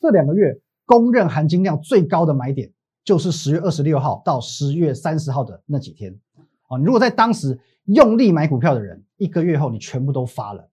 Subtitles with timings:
[0.00, 0.56] 这两个月
[0.86, 2.70] 公认含金量最高的买点，
[3.02, 6.16] 就是十月二十六号到十月三十号的那几天。
[6.68, 10.70] 啊，如果在当时用力买股票的人，一个月后你全部都发了。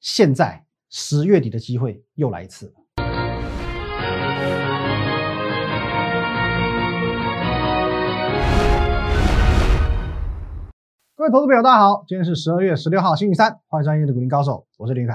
[0.00, 2.74] 现在十月底的机会又来一次。
[11.16, 15.14] 各位投资朋友，大家好，今天是十二月十六号，星期三，欢迎专业的股林高手，我是林凯。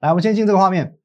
[0.00, 0.96] 来，我们先进这个画面。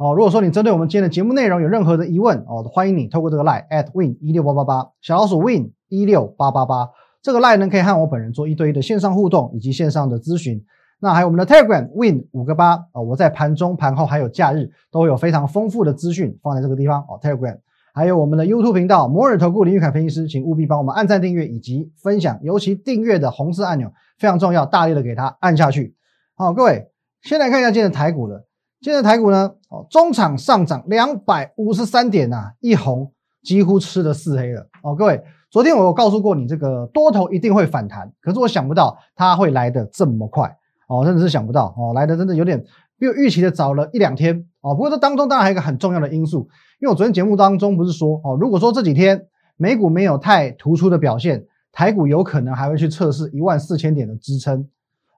[0.00, 6.88] 哦，如果说你针对我们今天的节目内容有任何的疑问，哦，欢迎你透过这个 line at win 一六八八八小老鼠 win 一六八八八
[7.20, 10.64] 这个 line 呢，可以和我本人做一对一的线上互动以及线上的咨询。
[11.00, 17.20] 那还有我们的 Telegram win 五个八啊，我在盘中、盘后还有假日都有非常丰富的资讯放在这个地方哦。
[17.20, 17.58] Telegram
[17.92, 25.94] 还有我们的 YouTube 频道摩尔投顾林玉凯分析师，请务必帮我们按赞、订阅以及分享，尤其订阅的红色按钮非常重要，大力的给它按下去。
[26.36, 26.88] 好，各位
[27.20, 28.46] 先来看一下今天的台股了。
[28.80, 33.12] 现在台股呢，哦，中场上涨两百五十三点呐，一红
[33.42, 34.94] 几乎吃了四黑了哦。
[34.94, 40.56] 各位，昨天我有告诉过你，这个多头一定会反弹，可是我想不到它会来的这么快
[40.88, 42.64] 哦，真的是想不到哦，来的真的有点
[42.98, 44.74] 比预期的早了一两天哦。
[44.74, 46.48] 不过这当中当然还有一个很重要的因素，
[46.80, 49.26] 因为我昨天节目当中不是说哦，如果说这几天
[49.58, 54.66] 美股没有太突出的表现，台股有可能还会去测试一万四千点的支撑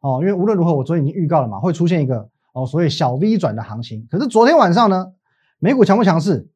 [0.00, 2.28] 哦，因为无论如何我昨天已经预告了嘛，会出现一个。
[2.53, 5.12] 哦，所以小 V 转的行情，可是昨天晚上呢，
[5.58, 6.48] 美股强不强势？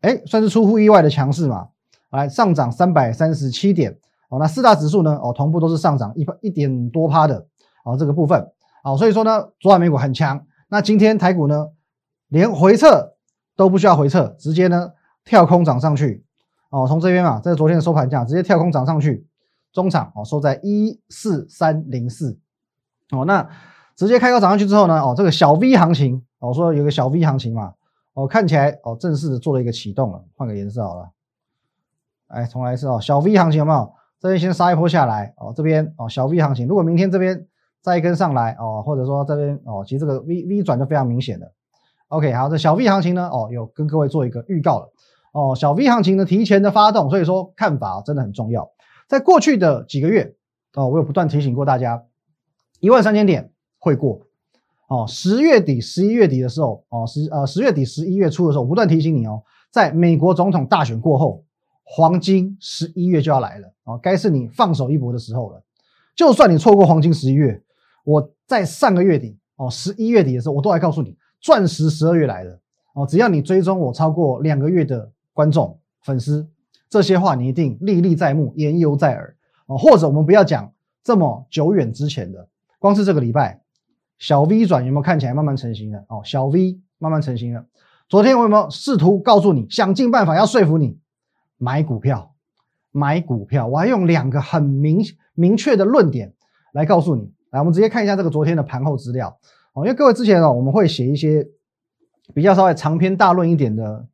[0.00, 1.68] 哎，算是出乎意外的强势嘛。
[2.10, 3.96] 来上涨三百三十七点，
[4.30, 7.46] 哦，那四大指数呢，哦，同步都是上涨一一点多趴的，
[7.84, 8.50] 哦，这个部分，
[8.82, 10.44] 哦，所以说呢，昨晚美股很强。
[10.68, 11.68] 那今天台股呢，
[12.26, 13.14] 连回撤
[13.54, 14.90] 都不需要回撤，直接呢
[15.24, 16.24] 跳空涨上去，
[16.70, 19.24] 哦，从这边嘛，这是昨天的收盘价，直接跳空涨上去，
[19.72, 22.40] 中场哦收在一四三零四，
[23.12, 23.48] 哦，那。
[24.00, 27.74] 直接开高涨上去之后呢，哦，这个小 V 行情，我说有个小 V 行情嘛，
[28.14, 31.10] 哦，看起来哦正式的做了一个启动了，换个颜色好了，
[32.28, 33.92] 哎，重来一次哦，小 V 行情有没有？
[34.18, 37.46] 这边先杀一波下来，哦，这边哦小 V 行情，如果明天这边
[37.82, 41.52] 再跟上来，哦，或者说这边哦，其实这个 V V 转就非常明显的
[42.08, 44.90] ，OK，好，这小 V 行情呢，哦，有跟各位做一个预告了，
[45.34, 48.70] 哦，小 V 行情呢提前的发动，所以说看法真的很重要，
[49.08, 50.34] 在过去的几个月，
[50.72, 52.02] 哦，我有不断提醒过大家，
[52.80, 53.52] 一万三千点。
[53.80, 54.20] 会过
[54.86, 61.44] 哦，十月底、十一月底的时候哦，十呃十月底、十一月初的时候，不断提醒你哦，在美国总统大选过后，
[61.84, 65.62] 黄金十一月就要来了哦，该是你放手一搏的时候了。
[66.16, 67.62] 就算你错过黄金十一月，
[68.04, 72.58] 我在上个月底哦，十一月底的时候，我都还告诉你，钻石十二月来了
[72.94, 76.44] 哦，只要你追踪我超过两个月的观众粉丝，
[76.88, 79.36] 这些话你一定历历在目、言犹在耳
[79.66, 79.78] 哦。
[79.78, 80.70] 或者我们不要讲
[81.04, 82.48] 这么久远之前的，
[82.80, 83.62] 光是这个礼拜。
[84.20, 86.04] 小 V 转有没有看起来慢慢成型了？
[86.08, 87.64] 哦，小 V 慢慢成型了。
[88.06, 90.98] 昨天我有没有试图告诉你，想尽办法要说服你
[91.56, 92.34] 买股票，
[92.92, 93.66] 买股票？
[93.66, 95.00] 我还用两个很明
[95.34, 96.34] 明确的论点
[96.74, 97.32] 来告诉你。
[97.50, 99.38] 来，我们直接看一下这个昨天的盘后资料。
[99.72, 101.48] 哦，因为各位之前哦，我们会写一些
[102.34, 104.06] 比较稍微长篇大论一点的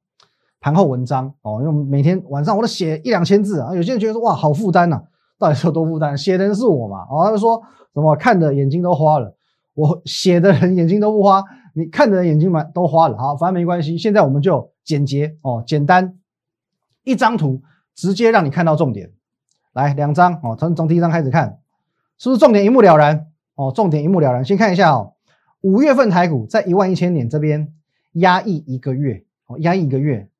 [0.60, 1.34] 盘后文章。
[1.42, 3.74] 哦，因为我们每天晚上我都写一两千字啊。
[3.74, 5.02] 有些人觉得说哇，好负担呐，
[5.36, 6.16] 到底是有多负担？
[6.16, 7.00] 写的人是我嘛？
[7.10, 7.60] 哦，他就说
[7.92, 9.34] 什么看的眼睛都花了。
[9.76, 11.44] 我写的人眼睛都不花，
[11.74, 13.18] 你看的人眼睛嘛都花了。
[13.18, 13.98] 好，反正没关系。
[13.98, 16.18] 现在我们就简洁哦，简单
[17.04, 17.60] 一张图，
[17.94, 19.12] 直接让你看到重点。
[19.74, 21.60] 来，两张哦，从从第一张开始看，
[22.16, 23.26] 是不是重点一目了然？
[23.54, 24.42] 哦，重点一目了然。
[24.42, 25.12] 先看一下哦，
[25.60, 27.74] 五月份台股在一万一千点这边
[28.12, 30.30] 压抑一个月，哦，压抑一个月，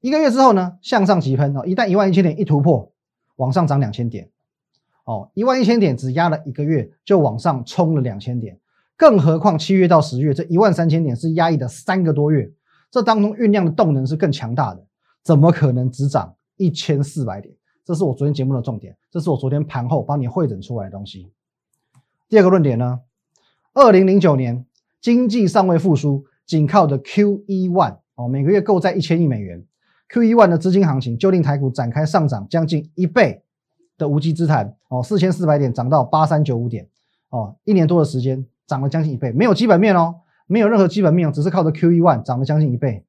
[0.00, 2.92] 一个月之后呢，向上急喷哦，一旦一万一千点一突破，
[3.34, 4.30] 往上涨两千点，
[5.04, 8.60] 哦，一万一千点只压了一个月，就往上冲了两千点。
[8.96, 12.52] 更何况七月到十月这一万三千点是压抑的三个多月，
[12.90, 14.86] 这当中酝酿的动能是更强大的，
[15.22, 17.54] 怎么可能只涨一千四百点？
[17.84, 21.30] 这是我昨天节目的重点，这是我昨天盘后帮你汇整出来的东西。
[22.28, 23.00] 第二个论点呢，
[23.72, 24.64] 二零零九年
[25.00, 29.64] 经济尚未复苏，仅靠着 Q E one 哦，每个月购债一千亿美元
[30.08, 33.42] ，Q E one 的资金行情就令台股展开上涨将近一倍
[33.98, 36.88] 的无稽之谈哦，四千四百点涨到八三九五点
[37.30, 38.46] 哦，一年多的时间。
[38.66, 43.04] 涨了将近一倍，没有基本面哦，没有任何基本面，只是靠着 Q E one 涨了将近一倍。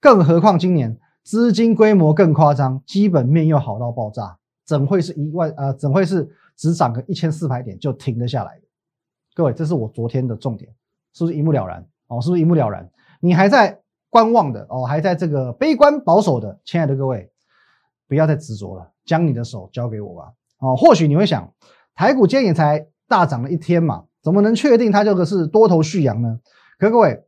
[0.00, 8.62] 更何况今年资金规模更夸张，基本面又好到爆炸，怎会是一万呃，怎会是只涨个一千四百点就停得下来的？
[9.34, 10.70] 各位，这是我昨天的重点，
[11.12, 11.86] 是不是一目了然？
[12.08, 12.90] 哦，是不是一目了然？
[13.20, 13.80] 你还在
[14.10, 17.30] 观望的哦，还在这个悲观保守的，亲爱的各位，
[18.06, 20.32] 不要再执着了，将你的手交给我吧。
[20.58, 21.52] 哦，或许你会想，
[21.94, 24.04] 台股今天也才大涨了一天嘛。
[24.24, 26.40] 怎么能确定它这个是多头续阳呢？
[26.78, 27.22] 可各位，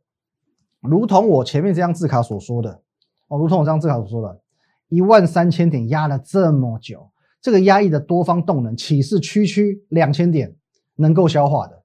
[0.81, 2.81] 如同我前面这张字卡所说的，
[3.27, 4.41] 哦，如同我这张字卡所说的，
[4.89, 10.55] 一万三千点压了这么久，这个压抑的多方动能岂是区区两千点
[10.95, 11.83] 能够消化的？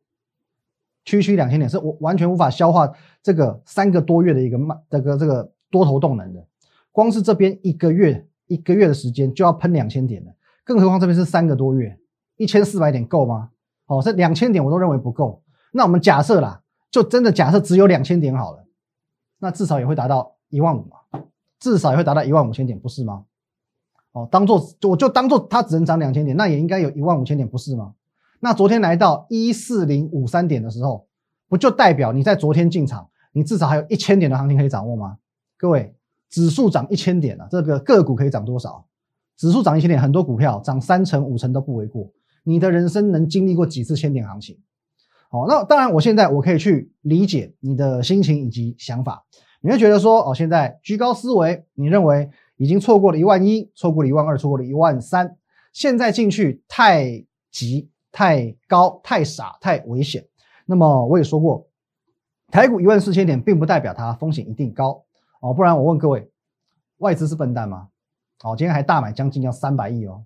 [1.04, 2.90] 区区两千点是我完全无法消化
[3.22, 6.42] 这个三个多月的一个慢这个这个多头动能的，
[6.90, 10.32] 光是这边一个月一个月的时间就要喷两千点了，
[10.64, 11.98] 更何况这边是三个多月，
[12.38, 13.50] 一千四百点够吗？
[13.92, 15.42] 哦，这两千点我都认为不够。
[15.70, 18.64] 那我们假设啦，就真的假设只有两千点好了，
[19.38, 21.20] 那至少也会达到一万五嘛，
[21.60, 23.24] 至少也会达到一万五千点，不是吗？
[24.12, 27.92] 哦，当做我就当做它只能涨两千点，那也应该有一万五千点，不是吗？
[28.40, 31.06] 那昨天来到一四零五三点的时候，
[31.48, 35.18] 不就代表你在昨天进场，你至少还有一千点的行情可以掌握吗？
[35.58, 35.94] 各位，
[36.30, 38.86] 指数涨一千点了，这个个股可以涨多少？
[39.36, 42.10] 指数涨一千点，很多股票涨三成五成都不为过。
[42.42, 44.58] 你的人生能经历过几次千点行情？
[45.30, 49.24] 好，那当然，我现在我可以去理解你的心情以及想法。
[49.60, 55.36] 你会觉得说，哦，现在居高思维，你认为已经错过了一万一，错过了一万二，错过了一万三，
[55.72, 57.88] 现在进去太急。
[58.14, 60.22] 太高、太傻、太危险。
[60.66, 61.66] 那么我也说过，
[62.50, 65.02] 台股一万四千点，并不代表它风险一定高
[65.40, 65.54] 哦。
[65.54, 66.30] 不然我问各位，
[66.98, 67.88] 外资是笨蛋吗？
[68.44, 70.22] 哦，今天还大买将近要三百亿哦。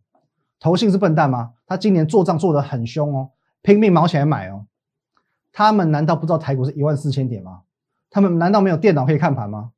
[0.59, 1.55] 投信是笨蛋吗？
[1.67, 3.31] 他今年做账做得很凶哦，
[3.63, 4.67] 拼命毛起来买哦。
[5.53, 7.63] 他们难道不知道台股是一万四千点吗？
[8.11, 9.73] 他们难道没有电脑可以看盘吗？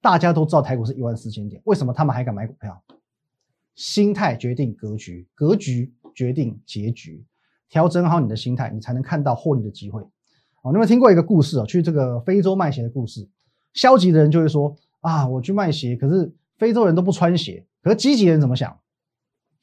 [0.00, 2.82] 大家都知道台股是一万四千点，为什么他们还敢买股票？
[3.74, 7.24] 心态决定格局，格局决定结局。
[7.68, 10.02] 调整好你的心态，你才能看到获利的机会。
[10.62, 11.64] 哦，你有没有听过一个故事哦？
[11.64, 13.28] 去这个非洲卖鞋的故事。
[13.72, 17.64] 消极的人就会说啊，我去卖鞋，可是非洲人都不穿鞋。
[17.82, 18.76] 可是积极的人怎么想？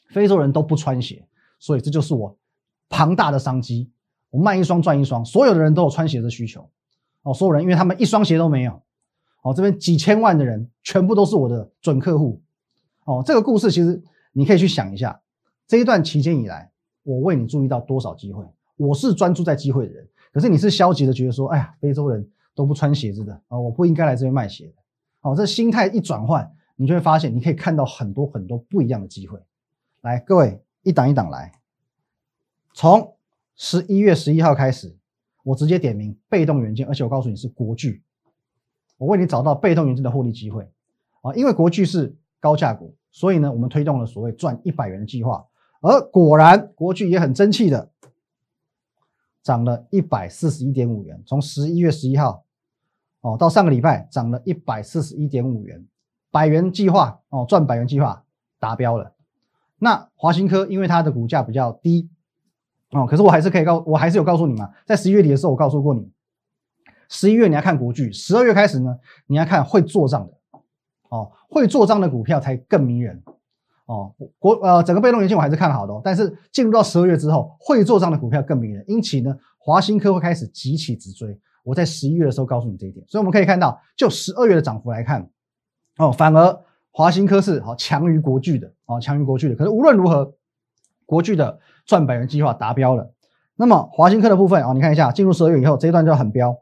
[0.10, 1.28] 非洲人都不穿鞋，
[1.60, 2.38] 所以这就是我
[2.90, 3.92] 庞大的商机。
[4.30, 6.70] 我卖一双赚一双，所有的人都有穿鞋的需求。
[7.24, 8.82] 哦，所有人因为他们一双鞋都没有。
[9.44, 12.42] 哦，这边几千万的人全部都是我的准客户。
[13.06, 14.02] 哦，这个故事其实
[14.34, 15.22] 你可以去想一下，
[15.66, 16.72] 这一段期间以来。
[17.04, 18.44] 我为你注意到多少机会？
[18.76, 24.74] 我是专注在机会的人，可是你是消极的，觉得说，哎呀，非洲人都不穿鞋子的啊，我不应该来这边卖鞋的。
[25.22, 29.40] 好，这心态一转换，你就会发现，你可以看到很多很多不一样的机会。
[30.02, 31.52] 来，各位一档一档来，
[32.74, 33.16] 从
[33.56, 34.96] 十一月十一号开始，
[35.44, 38.04] 我直接点名被动元件，而且我告诉你是国巨，
[38.98, 40.70] 我为你找到被动元件的获利机会
[41.22, 45.46] 啊，因为国巨是高价股，所以呢，我们推动了所谓赚一百元的计划。
[45.82, 47.92] 而果然，国巨也很争气的
[49.42, 52.46] 涨了一百四十一点五元，从十一月十一号
[53.22, 55.86] 哦到上个礼拜涨了一百四十一点五元，
[56.30, 58.24] 百元计划哦赚百元计划
[58.60, 59.14] 达标了。
[59.80, 62.10] 那华新科因为它的股价比较低
[62.92, 66.10] 哦，可是我还是可以告，我还是有告诉你嘛，在十一月底的时候我告诉过你，
[67.10, 68.98] 十一月你要看国巨，十二月开始呢
[69.28, 70.34] 你要看会做账的
[71.10, 73.22] 哦，会做账的股票才更迷人。
[73.86, 81.40] 哦，国呃整个被动元件我还是看好的哦，但是进入到十二月之后，会做账的股票更迷人，因此呢，华新科会开始急起直追。
[81.64, 85.30] 我在十一月的时候告诉你这一点，所以我们可以看到，就十二月的涨幅来看，
[85.98, 86.62] 哦，反而
[86.98, 89.56] 华新科是好强于国巨的，哦，强于国巨的。
[89.56, 90.34] 可是无论如何，
[91.06, 93.14] 国巨的赚百元计划达标了。
[93.56, 96.58] 那么华新科的部分，哦，你看一下，进入十二月以后，这一段就很标。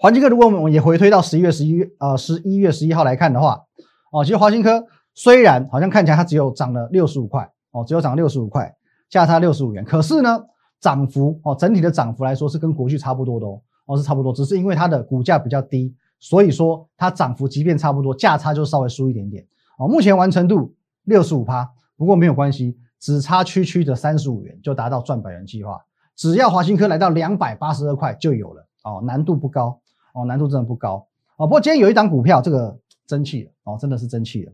[0.00, 3.62] 华新科如果我们也回推到十一月十一月呃十一月十一号来看的话，
[4.10, 4.84] 哦，其实华新科。
[5.14, 8.74] 虽然好像看起来它只有涨了六十五块哦，只有涨六十五块，
[9.08, 9.84] 价差六十五元。
[9.84, 10.44] 可是呢，
[10.80, 19.46] 涨幅哦，整体的涨幅来说是跟国巨差不多的哦，哦是差不多，只是因为它的股价比较低，所以说它涨幅即便差不多，价差就稍微输一点点
[19.78, 19.86] 哦。
[19.86, 25.84] 目前完成度六十五趴，不过没有关系，只差区区的三十五元就达到赚百元计划。
[26.16, 29.80] 只要华新科来到两百八十二块就有了哦，难度不高
[30.14, 31.06] 哦，难度真的不高
[31.36, 31.46] 哦。
[31.46, 34.52] 不过今天有一档股票，这个争气了哦，真的是争气了。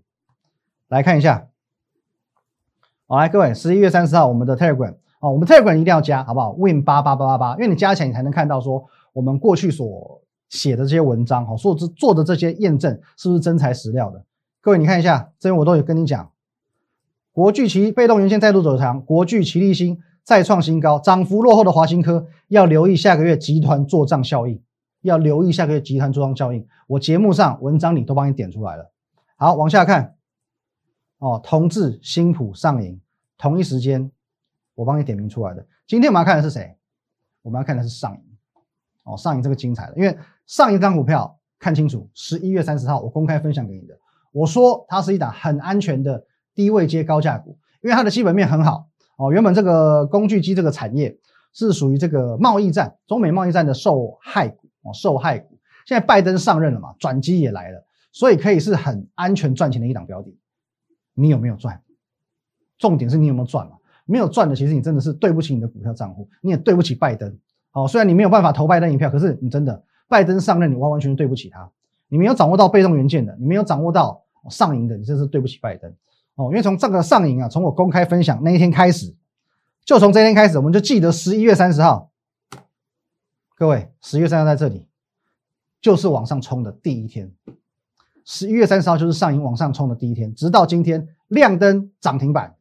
[0.88, 1.47] 来看一下，
[3.07, 14.23] 好，来各位，十一月三十号，我们的 Telegram 哦，我们 Telegram 一定要加，好不好？Win 八八八八八，因为你加起来，你才能看到说我们过去所写的这些文章，好，所做做的这些验证是不是真材实料的？
[14.61, 16.30] 各位，你看一下，这边我都有跟你讲，
[17.33, 24.61] 国巨其被动元件再度走强，国巨齐立新再创新高，涨幅落后的华新科要留意下个月集团做账效应，
[25.00, 28.92] 要留意下个月集团做账效应，我节目上文章里都帮你点出来了。
[29.37, 30.16] 好，往下看。
[31.19, 32.99] 哦，同治、新普、上影，
[33.38, 34.11] 同一时间，
[34.75, 35.66] 我帮你点名出来的。
[35.87, 36.76] 今天我们要看的是谁？
[37.42, 38.29] 我们要看的是上影。
[39.11, 43.99] 哦，上影这个精彩的，因为上一张股票看清楚，十一月三十号我公开分享给你的，
[44.33, 46.25] 我说它是一档很安全的
[46.55, 48.87] 低位接高价股，因为它的基本面很好。
[49.17, 51.19] 哦，原本这个工具机这个产业
[51.52, 55.59] 是属于这个贸易战，中美贸易战的受害股哦，受害股。
[55.85, 60.35] 现在拜登上任了嘛，转机也来了，所以可以是很安全赚钱的一档标的。
[61.12, 61.83] 你有没有赚？
[62.79, 63.73] 重点是你有没有赚嘛？
[64.07, 67.37] 没有赚的，其实你真的是对不起你的股票账户，你也对不起拜登。
[67.72, 71.70] 哦，虽然你没有办法投拜登一票，可是你真的拜登上任，你完完全全对不起他。
[72.08, 75.88] 你没有掌握到被动元件的，你没有掌握到上影的，你真是对不起拜登。
[76.34, 79.14] 哦，因为从这个上影啊，从我公开分享那一天开始，
[79.84, 82.10] 就从这天开始，我们就记得十一月三十号，
[83.56, 84.88] 各位，十月三十号在这里，
[85.80, 87.32] 就是往上冲的第一天。
[88.24, 92.56] 十一月三十号就是上影往上冲的第一天，直到今天亮灯涨停板。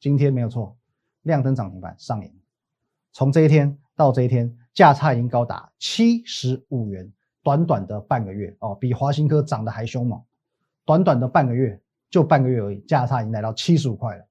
[0.00, 0.76] 今天没有错，
[1.22, 2.32] 亮灯涨停板上影，
[3.12, 7.12] 从这一天到这一天，价差已经高达七十五元。
[7.42, 10.20] 短短的半个月哦，比华新科涨得还凶猛。
[10.84, 14.24] 短短的半个月，就半个月而已，价差已经来到七十五块了。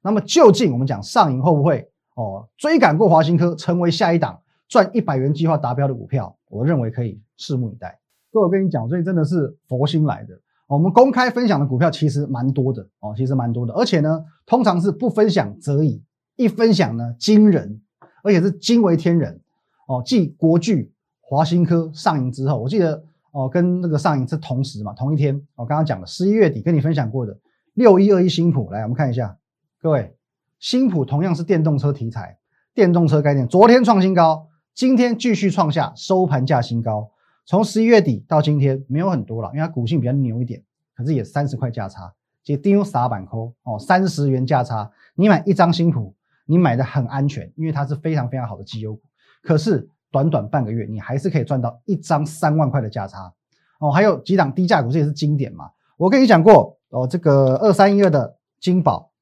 [0.00, 6.34] 那么究竟我们讲上影会不会哦追赶过华新科，成为下一档赚一百元计划达标的股票？
[6.48, 7.98] 我认为可以拭目以待。
[8.32, 10.40] 各位，我跟你讲，所以真的是佛心来的。
[10.66, 16.04] 我们公开分享的股票其实蛮多的哦，其实蛮多的，而且呢，通常是不分享则已，
[16.36, 17.82] 一分享呢惊人，
[18.22, 19.40] 而且是惊为天人
[19.86, 20.92] 哦，继国巨。
[21.22, 25.40] 华新科上影之后，我记得哦，跟那个上影是同时嘛，同一天。
[25.54, 27.38] 我刚刚讲了，十一月底跟你分享过的
[27.74, 29.38] 六一二一新普，来我们看一下，
[29.80, 30.12] 各位，
[30.58, 32.36] 新普同样是电动车题材，
[32.74, 37.08] 电动车概念，昨天创新高，今天继续创下收盘价新高。
[37.46, 40.60] 从十一月底到今天没有很多了，因为它股性比较牛一点，
[40.96, 42.12] 可是也三十块价差，
[42.42, 46.12] 即丢撒板扣哦，三十元价差，你买一张新普，
[46.50, 49.02] 你买的很安全，因为它是非常非常好的绩优股，
[49.42, 49.88] 可是。
[50.12, 53.32] 短短半个月，你还是可以赚到一张三万块的价差
[53.78, 53.92] 哦。
[53.92, 55.70] 还有几档低价股，这也是经典嘛。
[55.96, 59.12] 我跟你讲过哦，这个二三一二的金宝，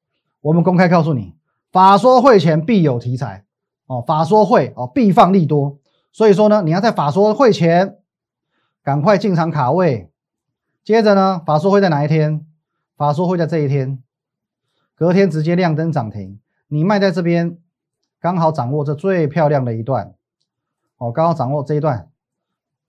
[0.41, 1.35] 我们公开告诉你，
[1.71, 3.45] 法说会前必有题材
[3.85, 5.77] 哦，法说会哦必放利多，
[6.11, 7.99] 所以说呢，你要在法说会前
[8.83, 10.09] 赶快进场卡位。
[10.83, 12.47] 接着呢，法说会在哪一天？
[12.97, 14.01] 法说会在这一天，
[14.95, 16.39] 隔天直接亮灯涨停，
[16.69, 17.57] 你卖在这边，
[18.19, 20.15] 刚好掌握这最漂亮的一段。
[20.97, 22.09] 哦，刚好掌握这一段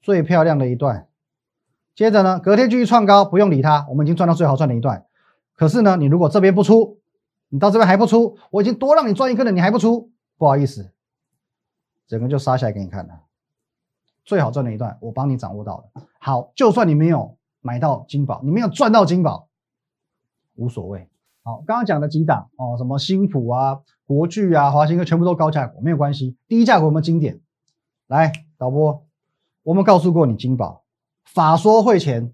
[0.01, 1.09] 最漂亮的一段，
[1.95, 5.07] 接着呢，隔天继续创高，不用理它，我们已经赚到最好赚的一段。
[5.55, 6.99] 可是呢，你如果这边不出，
[7.49, 10.93] 你到这边还不出，我已经多让你赚一根了，你还不出，不好意思，
[12.07, 13.21] 整个就杀下来给你看了。
[14.25, 16.05] 最好赚的一段，我帮你掌握到了。
[16.19, 19.49] 好，就算你没有买到金宝，你没有赚到金宝，
[20.55, 21.10] 无所谓。
[21.51, 27.41] 好，刚刚讲的几档哦，什么新普啊、国巨啊、华兴科，全部都高价股，没有关系，低价股我们经典。
[28.07, 29.05] 来，导播，
[29.65, 30.85] 我们告诉过你，金宝
[31.25, 32.33] 法说会前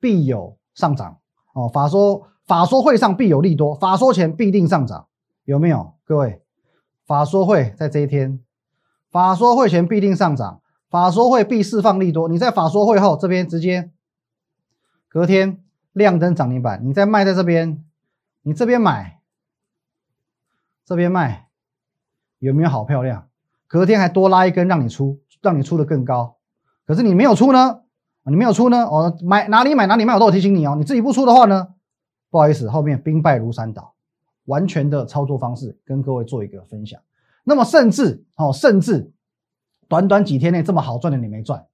[0.00, 1.18] 必有上涨
[1.54, 5.06] 哦，法说法说会上必有利多，法说前必定上涨，
[5.44, 5.94] 有没有？
[6.04, 6.42] 各位，
[7.06, 8.40] 法说会在这一天，
[9.12, 13.92] 法说会前必定上涨，法说会必释放利多，你在法说会后这边直接
[15.08, 15.60] 隔天
[15.92, 17.84] 亮灯涨停板，你再卖在这边，
[18.46, 19.20] 你这边买，
[20.84, 21.48] 这边卖，
[22.38, 23.26] 有没有好漂亮？
[23.66, 26.36] 隔天还多拉一根让你出，让你出的更高，
[26.86, 27.80] 可是你没有出呢？
[28.22, 28.84] 你没有出呢？
[28.84, 30.76] 哦，买哪里买哪里卖，我都有提醒你哦。
[30.76, 31.74] 你自己不出的话呢？
[32.30, 33.96] 不好意思，后面兵败如山倒，
[34.44, 37.00] 完全的操作方式跟各位做一个分享。
[37.42, 39.12] 那么甚至哦，甚至
[39.88, 41.66] 短短几天内这么好赚的你没赚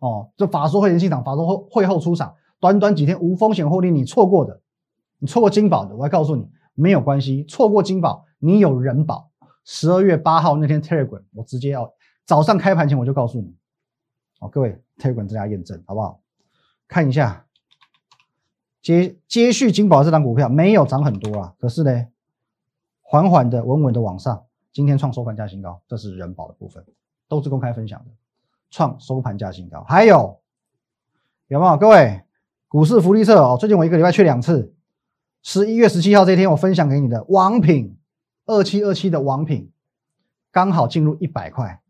[0.00, 4.60] 哦，这法说会前进场，法说会会后出场，短短几天无风险获利你错过的，
[5.20, 9.30] 你错过金宝的，我还告诉你没有关系，错过金宝你有人保。
[9.64, 11.92] 十二月八号那天，Telegram 我直接要
[12.24, 13.54] 早上开盘前我就告诉你，
[14.40, 16.20] 好，各位 Telegram 增加验证好不好？
[16.88, 17.44] 看一下
[18.82, 22.06] 接接续金宝这张股票没有涨很多啊，可是呢，
[23.02, 26.84] 缓缓的、稳稳的往上，今天创收盘价新高，这是人保的部分，
[27.28, 28.06] 都是公开分享的，
[28.70, 29.84] 创收盘价新高。
[29.84, 30.40] 还有
[31.48, 31.76] 有没有？
[31.76, 32.22] 各位
[32.66, 34.74] 股市福利社哦，最近我一个礼拜去两次，
[35.42, 37.96] 十一月十七号这天我分享给你的王品。
[38.46, 39.70] 二七二七的王品
[40.50, 41.80] 刚好进入一百块，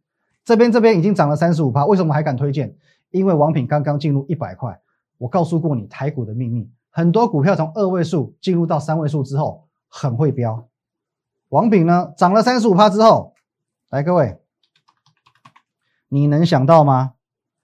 [0.44, 2.76] 这边这边已经涨了三十五趴，为什么还敢推荐？
[3.10, 4.78] 因为王品刚刚进入一百块。
[5.16, 10.68] 我告诉过你台股的秘密，很多股票从二位数进入到三位数之后很会飙。
[11.48, 13.34] 王品呢涨了三十五趴之后，
[13.88, 14.38] 来各位，
[16.08, 17.14] 你能想到吗？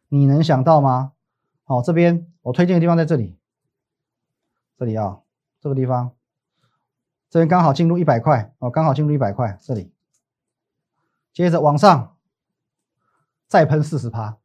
[0.09, 1.13] 你能想到吗？
[1.65, 3.37] 好，这边我推荐的地方在这里，
[4.79, 5.19] 这里啊，
[5.67, 6.13] 这个地方。
[7.29, 9.93] 这边刚好进入一百块哦，刚好进入一百块，这里，
[11.33, 12.17] 接着往上
[13.49, 14.39] 再喷四十趴，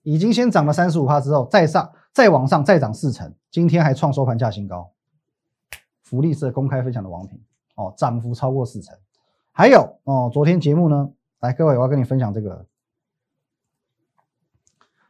[0.00, 4.92] 已经先涨了三十五趴之后，再上再往上再涨四成，今天还创收盘价新高。
[6.00, 7.38] 福利社公开分享的王品
[7.74, 8.98] 哦，涨幅超过四成。
[9.52, 12.66] 还有哦，昨天节目呢，来各位，我要跟你分享这个，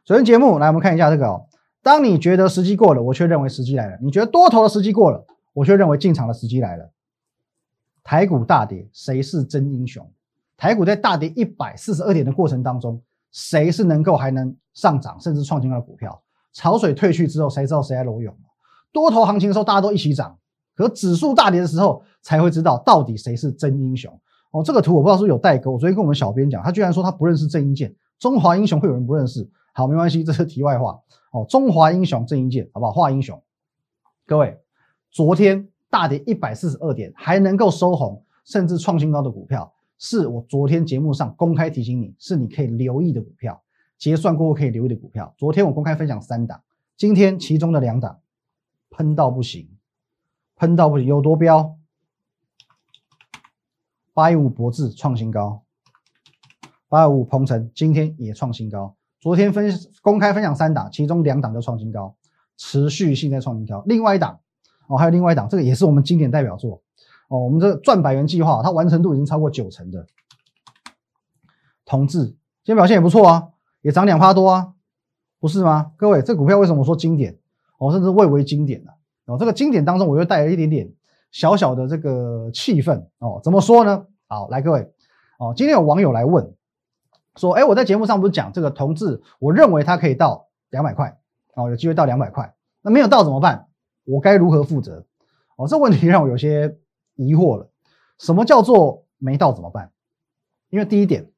[0.03, 1.47] 首先节目来，我们看一下这个哦。
[1.83, 6.89] 当你觉得时机过了，我却认为时机来了；你觉得多头的时机过了，我却认为进场的时机来了。
[8.03, 10.09] 台股大跌，谁是真英雄？
[10.55, 13.01] 台股在大跌一百四十二点的过程当中，
[13.33, 16.21] 谁是能够还能上涨甚至创新高的股票？
[16.53, 18.33] 潮水退去之后，谁知道谁在裸泳？
[18.93, 20.37] 多头行情的时候，大家都一起涨，
[20.75, 24.17] 可指数大跌的时候，才会知道到底谁是真英雄。
[24.51, 25.71] 哦，这个图我不知道是不是有代沟。
[25.71, 29.49] 我昨天跟我们小编讲，他居然说他不认识郑英健，中华英雄会有人不认识？
[29.73, 31.01] 好，没关系，这是题外话。
[31.31, 32.91] 哦，中华英雄郑伊健，好不好？
[32.91, 33.41] 华英雄，
[34.27, 34.61] 各位，
[35.09, 43.59] 昨天大跌一百四十二点，还能够收红，甚至创新高的股票，是我昨天节目上公开提醒你，是你可以留意的股票。
[43.97, 46.61] 结算过后可以留意的股票，昨天我公开分享三档，
[46.95, 48.19] 今天其中的两档
[48.91, 49.67] 喷到不行，
[50.55, 51.77] 喷到不行，有多标？
[54.13, 55.63] 八一五博智创新高，
[56.89, 58.95] 八一五鹏程今天也创新高。
[59.23, 62.13] 昨天分公开分享三档，其中两档就创新高，
[62.57, 63.81] 持续性在创新高。
[63.85, 64.41] 另外一档
[64.87, 66.81] 哦，还有另外一档，这个也是我们经典代表作
[67.29, 67.39] 哦。
[67.39, 70.05] 我们这赚百元计划，它完成度已经超过九成的。
[71.85, 73.47] 同志今天表现也不错啊，
[73.81, 74.73] 也涨两趴多啊，
[75.39, 75.93] 不是吗？
[75.95, 77.39] 各位，这股票为什么说经典？
[77.77, 78.91] 哦，甚至蔚为经典了。
[79.27, 80.91] 哦，这个经典当中，我又带了一点点
[81.31, 83.39] 小小的这个气氛哦。
[83.41, 84.05] 怎么说呢？
[84.27, 84.91] 好，来各位
[85.39, 86.53] 哦，今天有网友来问。
[87.35, 91.17] 说，哎，我在节目上不是讲这个同志，我认为它可以到两百块，
[91.55, 93.67] 哦，有机会到两百块，那没有到怎么办？
[94.05, 95.05] 我该如何负责？
[95.55, 96.77] 哦，这问题让我有些
[97.15, 97.69] 疑惑了。
[98.19, 99.91] 什么叫做没到怎么办？
[100.69, 101.31] 因为第一点，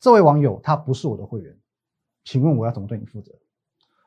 [0.00, 1.56] 这位网友他不是我的会员，
[2.24, 3.32] 请问我要怎么对你负责？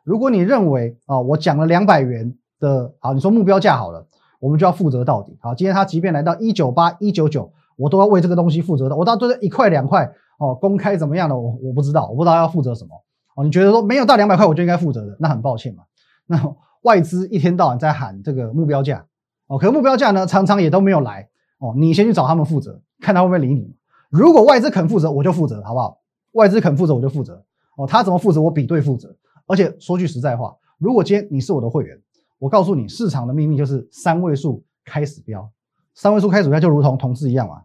[0.03, 4.05] 如果你认为啊，我讲了两百元的，好，你说目标价好了，
[4.39, 5.37] 我们就要负责到底。
[5.39, 8.95] 好，今天他即便来到一九八、一九九，我都要为这个东西负责的。
[8.97, 10.13] 我到最后一块两块。
[10.37, 12.89] 哦，公开怎么样的我我不知道，我不知道要负责什么
[13.35, 13.43] 哦。
[13.43, 15.83] 你觉得说没有到两百块我就应该负责的，那很抱歉嘛。
[16.27, 19.05] 那外资一天到晚在喊这个目标价
[19.47, 21.29] 哦，可目标价呢常常也都没有来
[21.59, 21.73] 哦。
[21.77, 23.75] 你先去找他们负责，看他会不会理你。
[24.09, 25.99] 如果外资肯负责，我就负责，好不好？
[26.33, 27.43] 外资肯负责我就负责
[27.77, 27.87] 哦。
[27.87, 29.15] 他怎么负责，我比对负责。
[29.47, 31.97] 而且说句实在话，如果今天你是我的会员，
[32.39, 35.49] 我告诉你，市场的秘密就是三位数开始标，
[35.93, 37.61] 三位数开始标就如同同志一样嘛。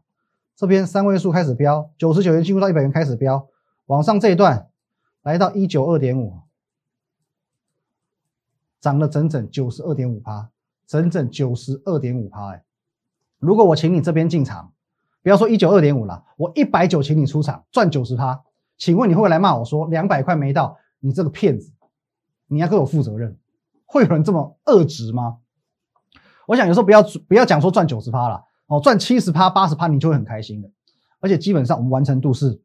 [0.61, 3.49] 这边三位数开始飙，九十九元进入到一百元开始飙，
[3.87, 4.68] 往上这一段
[5.23, 6.35] 来到一九二点五，
[8.79, 10.51] 涨了整整九十二点五趴，
[10.87, 12.62] 整整九十二点五趴哎！
[13.38, 14.70] 如果我请你这边进场，
[15.23, 18.42] 不要说一九二点五了，我一百九请你出场赚九十趴，
[18.77, 21.73] 请问你会不会来骂我说两百块没到，你这个骗子，
[22.49, 23.35] 你要给我负责任？
[23.87, 25.38] 会有人这么恶值吗？
[26.44, 28.44] 我想有时候不要不要讲说赚九十趴了。
[28.71, 30.71] 哦，赚七十趴、八十趴，你就会很开心的。
[31.19, 32.61] 而且基本上我们完成度是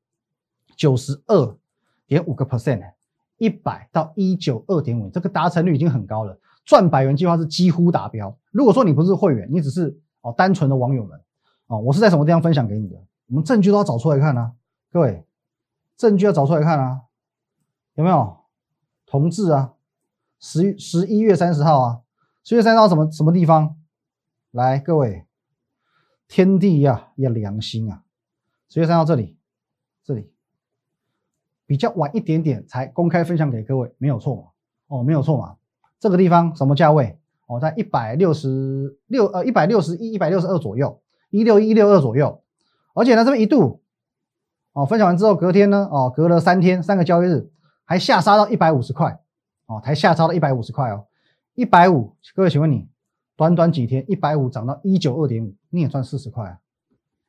[0.75, 1.57] 九十二
[2.05, 2.91] 点五个 percent，
[3.37, 6.39] 一百到一九二点五，这个达成率已经很高了。
[6.63, 8.37] 赚百元计划是几乎达标。
[8.51, 11.19] 如果说你不是会员，你只是哦单纯的网友们，
[11.65, 12.95] 哦，我是在什么地方分享给你的？
[13.27, 14.53] 我们证据都要找出来看啊，
[14.91, 15.25] 各位，
[15.97, 17.01] 证据要找出来看啊，
[17.95, 18.37] 有没有？
[19.07, 19.73] 同志啊，
[20.39, 22.01] 十十一月三十号啊，
[22.43, 23.75] 十一月三十号什么什么地方？
[24.51, 25.25] 来，各位。
[26.27, 28.03] 天地呀，要良心啊！
[28.69, 29.37] 十月三号这里，
[30.03, 30.31] 这里
[31.65, 34.43] 比较晚一点点才公开分享给各位，没有错嘛？
[34.87, 35.55] 哦，没有错嘛？
[35.99, 37.17] 这个地方什么价位？
[37.47, 42.41] 哦，在一百六十六呃一百六十一一百六十二左右，一六一六二左右。
[42.95, 43.81] 而且呢，这边一度
[44.73, 47.51] 哦，分享完之后，隔天呢哦，隔了三天三个交易日，
[47.83, 49.21] 还下杀到一百五十块
[49.67, 51.05] 哦，还下杀到一百五十块哦，
[51.53, 52.15] 一百五。
[52.33, 52.87] 各位，请问你？
[53.35, 56.57] 短短几天，一百五涨到一九二点五，你也赚四十块啊；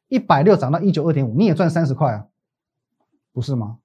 [0.08, 2.26] 一百六涨到一九二点五，你也赚三十块啊，
[3.32, 3.78] 不是吗？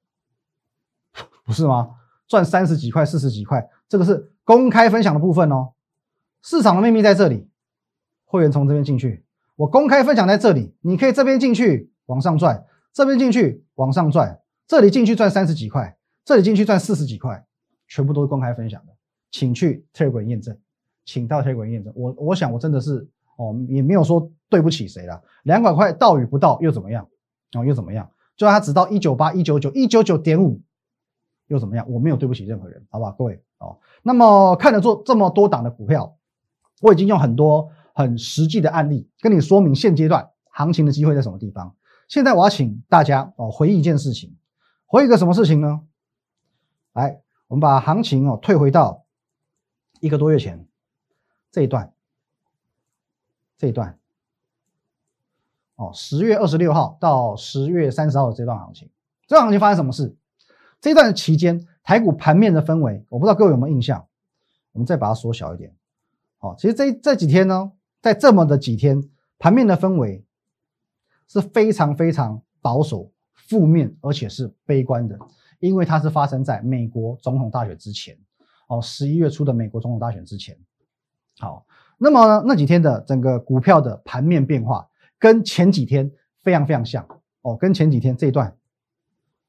[1.44, 1.96] 不是吗？
[2.28, 5.74] 赚三十几块、四十几块，这个是公开分享的部分哦。
[6.44, 7.50] 市场的秘密在这里，
[8.24, 17.46] 会员从这边进去，我公开分享在这里，你可以这边进去往上赚，这边进去往上赚，这里进去赚三十几块，这里进去赚四十几块，
[17.88, 18.94] 全部都是公开分享的，
[19.30, 20.58] 请去 Telegram 验证。
[21.12, 25.21] 请到铁轨验证，我我想我真的是哦，也没有说对不起谁了。
[25.43, 27.06] 两百块到与不到又怎么样？
[27.54, 28.10] 哦，又怎么样？
[28.38, 30.62] 就算它只到一九八、一九九、一九九点五，
[31.47, 31.86] 又怎么样？
[31.91, 33.78] 我没有对不起任何人，好吧，各位哦。
[34.04, 36.15] 那么看了做这么多档的股票，
[36.82, 41.76] 我已经用很多很实际的案例跟你说明现阶段行情的机会在什么地方。
[42.08, 44.34] 现在我要请大家哦回忆一件事情，
[44.86, 45.82] 回忆个什么事情呢？
[46.93, 49.04] 来，我们把行情哦退回到
[50.00, 50.65] 一个多月前。
[51.52, 51.94] 这一段，
[53.58, 54.00] 这一段，
[55.76, 58.90] 哦，十月二十六号到十月三十号的这段行情，
[59.28, 60.16] 这段行情发生什么事？
[60.80, 62.00] 这段期间，台。
[62.00, 64.08] 股盘面的氛围，我不知道各位有没有印象？
[64.72, 65.76] 我们再把它缩小一点。
[66.38, 69.04] 好，其实这这几天呢，在这么的几天，
[69.38, 70.26] 盘面的氛围
[71.28, 75.20] 是非常非常保守、负面，而且是悲观的，
[75.60, 78.18] 因为它是发生在美国总统大选之前。
[78.68, 80.58] 哦，十一月初的美国总统大选之前。
[81.39, 81.65] 好，
[81.98, 86.12] 那么呢，那几天的整个股票的盘面变化，跟前几天
[86.44, 87.06] 非常非常像。
[87.44, 88.56] 哦，跟前几天这一段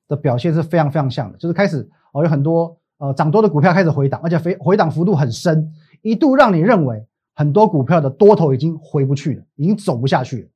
[0.09, 10.49] 的表现是非常非常像的，就是开始哦，有很多呃涨多的股票开始回档，而且回回档幅度很深，一度让你认为很多股票的多头已经回不去了，已经走不下去了。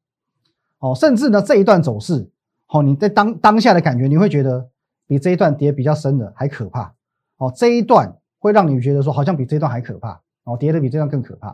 [0.79, 2.31] 哦，甚至呢这一段走势，
[2.69, 4.67] 哦你在当当下的感觉，你会觉得
[5.07, 6.95] 比这一段跌比较深的还可怕。
[7.37, 11.51] 哦，这一段会让你觉得说好像比这一段还可怕，哦跌的比这段更可怕。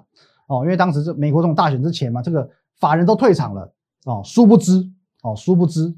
[0.46, 3.74] 哦，因为当时是美国这种大选之前嘛，这个法人都退场了。
[4.04, 4.90] 哦，殊不知。
[5.22, 5.94] 哦，殊不知，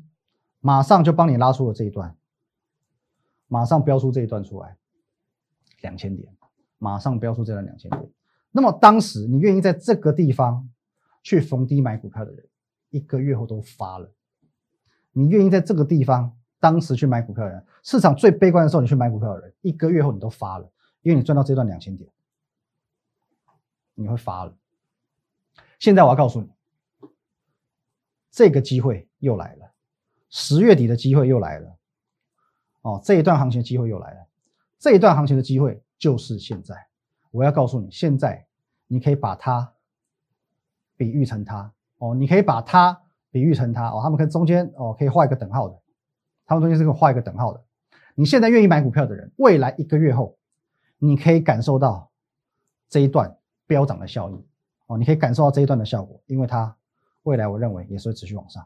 [0.60, 2.14] 马上就帮你拉出了这一段，
[3.48, 4.76] 马上标出这一段出来，
[5.80, 6.28] 两千点，
[6.76, 8.10] 马上标出这段两千点。
[8.52, 10.68] 那么当时你愿意在这个地方
[11.22, 12.46] 去逢低买股票的人，
[12.90, 14.12] 一个月后都发了。
[15.12, 16.30] 你愿意在这个地方
[16.60, 22.06] 当时去买股票的人，市场最悲观的时候你去买股票的人，一个月后你都发了，因为你赚到这段两千点，
[23.94, 24.54] 你会发了。
[25.78, 26.48] 现在我要告诉你。
[28.36, 29.70] 这个机会又来了，
[30.28, 31.76] 十月底的机会又来了，
[32.80, 34.26] 哦，这一段行情的机会又来了，
[34.76, 36.74] 这一段行情的机会就是现在。
[37.30, 38.44] 我要告诉你，现在
[38.88, 39.72] 你可以把它
[40.96, 45.80] 比喻成它，哦，你可以把它比喻成它，哦，他们可以中间哦可以画一个等号的，
[46.44, 47.64] 他们中间是个画一个等号的。
[48.16, 50.36] 你现在愿意买股票的人，未来一个月后，
[50.98, 52.10] 你可以感受到
[52.88, 54.44] 这一段飙涨的效应，
[54.86, 56.74] 哦，你可以感受到这一段的效果，因为它。
[57.24, 58.62] 未来我认为也是会持续往上。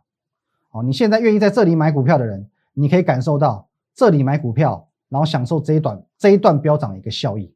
[0.72, 7.54] 哦，你现在愿意在这里买股票的人，你可以感受到这里买股票，然后享受这一段这一段飙涨的一个效益。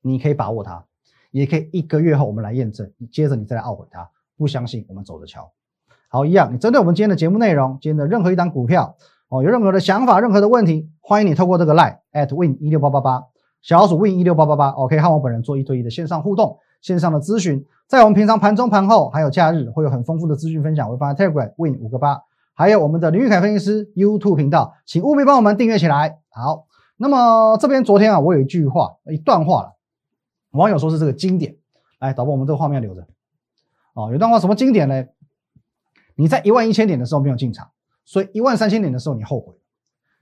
[0.00, 0.82] 你可以把握它，
[1.30, 4.10] 也可以一个月后我们来验证，接着你再来懊悔它。
[4.38, 5.52] 不相信我们走着瞧。
[6.08, 8.96] 好，一样，你针对我们今天的节目内容，今天的任何一档股票
[9.28, 13.26] 哦，有任何的想法、任何的问题，欢迎你透过这个 line at win 一六八八八，
[13.66, 17.66] 小老鼠 win 一六八八八，OK，和我本人做一对一的线上互动、线上的咨询。
[17.88, 22.22] 在我们平常盘中、盘后还有假日，会有很丰富的资讯分享，会放在 Telegram Win 五个八，
[22.54, 26.20] 还有我们的林玉凯分析师 YouTube 频道，请务必帮我们订阅起来。
[26.28, 29.72] 好，那么这边昨天啊，我有一句话，一段话了，
[30.52, 31.56] 网友说是这个经典，
[31.98, 33.04] 来导播，我们这个画面留着。
[33.94, 35.06] 哦，有段话什么经典呢？
[36.14, 37.68] 你在一万一千点的时候没有进场，
[38.04, 39.54] 所以一万三千点的时候你后悔；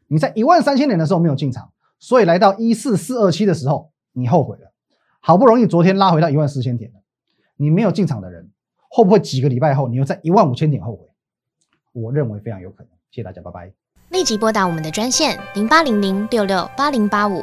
[0.08, 1.70] 你在一万三千点的时候没有进场，
[2.04, 4.70] 所以来到一四四二七的时候你后悔了。
[5.20, 7.00] 好不容易昨天拉回到一万四千点了。
[7.56, 8.50] 你没有进场的人，
[8.90, 11.08] 会不会几个礼拜后你又在一万五千点后悔？
[11.92, 12.90] 我认为非常有可能。
[13.10, 13.72] 谢谢大家，拜拜。
[14.10, 17.42] 立即拨打我们的专线零八零零六六八零八五